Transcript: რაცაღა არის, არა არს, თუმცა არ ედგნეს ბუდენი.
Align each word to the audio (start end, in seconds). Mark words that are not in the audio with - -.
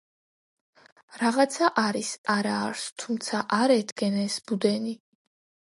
რაცაღა 1.23 1.69
არის, 1.83 2.11
არა 2.37 2.57
არს, 2.63 2.87
თუმცა 3.05 3.47
არ 3.61 3.79
ედგნეს 3.79 4.41
ბუდენი. 4.49 4.99